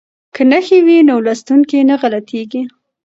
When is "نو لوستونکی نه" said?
1.09-1.95